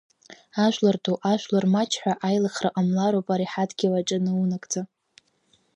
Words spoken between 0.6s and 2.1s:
Ажәлар ду, ажәлар маҷ